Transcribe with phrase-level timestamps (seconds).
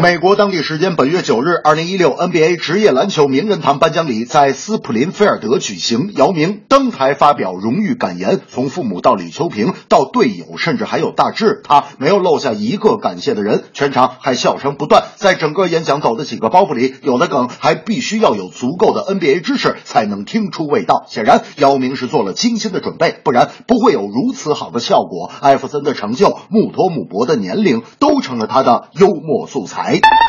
[0.00, 6.10] 美国当地时间本月九日，二零一六 NBA 职业篮球名人堂颁奖礼在斯普林菲尔德举行。
[6.16, 13.62] 姚明登台发表荣誉感言，从父母到李秋平到队友，甚至还有大志，他没有漏下一个感谢的人。
[13.72, 15.04] 全场还笑声不断。
[15.14, 21.04] 在整个演讲走的几个包袱里，有的梗还必须要有足够的 NBA 知识才能听出味道。
[21.08, 25.30] 显然，姚明是做了精心的准备，不然不会有如此好的效果。
[25.40, 27.82] 艾弗森的成就，穆托姆博的年龄。
[28.00, 29.73] 都成了他的幽默素材。
[29.74, 30.23] 财。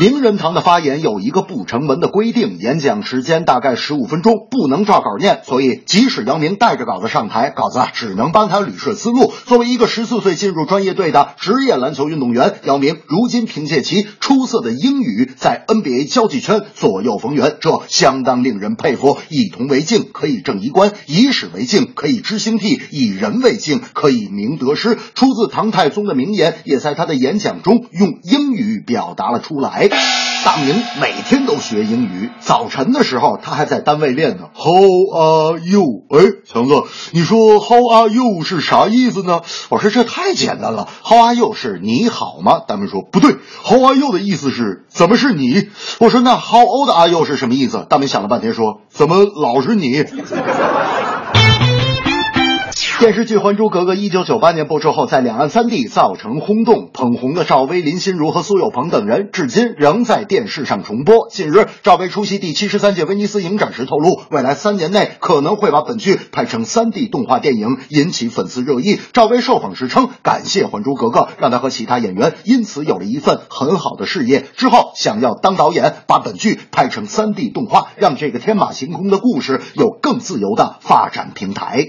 [0.00, 5.42] 名人堂的发言有一个不成文的规定，演讲时间大概十五分钟，不能照稿念。
[5.44, 9.30] 所以，即使姚明带着稿子上台，稿子只能帮他捋顺思路。
[9.44, 19.18] 作为一个十四岁进入专业队的职业篮球运动员，姚明如今凭借其出色的英语，在 NBA 交际圈左右逢源，这相当令人佩服。
[19.28, 24.96] 以铜为镜，可以正衣冠；以史为镜，可以知兴替；以人为镜，可以明得失。
[25.14, 29.81] 出自唐太宗的名言，也在他的演讲中用英语表达了出来。
[29.88, 34.48] 大明每天都学英语，早晨的时候他还在单位练呢。
[34.54, 34.74] How
[35.14, 36.04] are you？
[36.10, 39.40] 哎，强子，你说 How are you 是啥意思呢？
[39.68, 42.60] 我说这太简单了，How are you 是你好吗？
[42.66, 45.68] 大明说不对，How are you 的意思是怎么是你？
[46.00, 47.86] 我说那 How old are you 是什么意思？
[47.88, 50.04] 大明想了半天说怎么老是你？
[53.02, 61.28] 电视剧《还珠格格》一九九八年播出后，在两岸三地造成轰动，捧红的赵薇、林心如和苏有朋等人，至今仍在电视上重播。
[61.28, 69.00] 近日，赵薇出席第七十三届威尼斯影展时透露，未来三年内可能会把本剧拍成三 D 动画电影，引起粉丝热议。
[69.12, 74.44] 赵薇受访时称，感谢《还珠格格》，让她和其他演员因此有了一份很好的事业。
[74.56, 81.86] 之后想要当导演，把本剧拍成三 D 动画，让这个天马行空的故事有更自由的发展平台。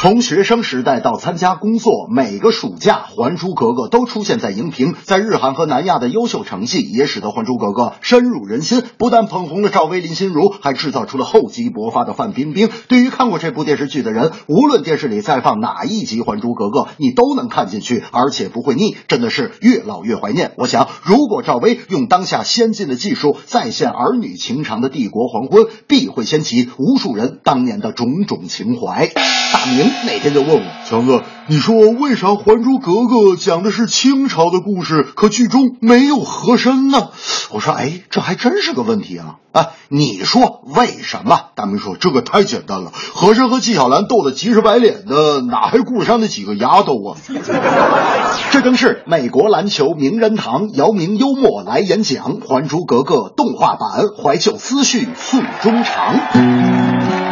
[0.00, 4.94] 从学生时代到参加工作，每个暑假《还珠格格》都出现在荧屏。
[5.02, 8.84] 在日韩和南亚的优秀成绩，也使得《还珠格格》深入人心。
[8.96, 12.70] 不但捧红了赵薇、林心如，还制造出了厚积薄发的范冰冰。
[12.86, 20.52] 对于看过这部电视剧的人，无论电视里再放哪一集《还珠格格》，你都能看进去，而且不会腻，真的是越老越怀念。
[20.58, 29.08] 我想，如果赵薇用当下先进的技术再现儿女情长的《帝国黄昏》，必会掀起无数人当年的种种情怀。
[29.52, 29.87] 大明。
[30.06, 37.08] 那天就问我强子，你说为啥《还珠格格》讲的是清朝的故事，可剧中没有和珅呢？
[37.50, 39.36] 我说，哎，这还真是个问题啊！
[39.52, 41.40] 啊，你说为什么？
[41.54, 47.16] 大明说，这个太简单了，和珅和纪晓岚斗得急赤白脸的，哪还顾得上那几个丫头啊？
[48.50, 57.27] 这正是美国篮球名人堂姚明幽默来演讲，《还珠格格》动画版怀旧思绪诉衷肠。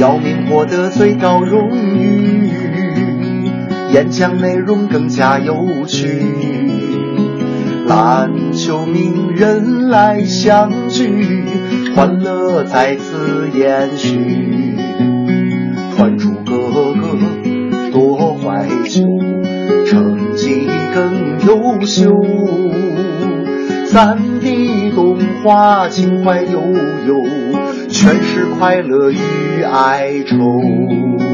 [0.00, 2.50] 姚明获得最高荣誉，
[3.92, 6.24] 演讲内容更加有趣，
[7.86, 11.44] 篮球名人来相聚，
[11.94, 14.78] 欢乐再次延续。
[15.98, 16.56] 还珠格
[16.94, 17.18] 格
[17.92, 19.02] 多怀旧，
[19.84, 22.10] 成绩更优秀，
[23.84, 26.58] 三 D 动画情怀悠
[27.06, 27.39] 悠。
[28.60, 31.29] 快乐与哀愁。